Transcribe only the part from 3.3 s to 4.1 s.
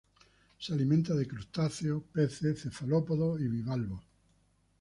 y bivalvos.